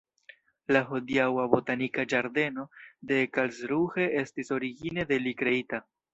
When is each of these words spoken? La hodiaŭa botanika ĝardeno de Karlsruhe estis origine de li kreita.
La 0.75 0.79
hodiaŭa 0.85 1.43
botanika 1.51 2.05
ĝardeno 2.13 2.65
de 3.13 3.21
Karlsruhe 3.37 4.09
estis 4.25 4.53
origine 4.59 5.09
de 5.15 5.23
li 5.29 5.37
kreita. 5.45 5.85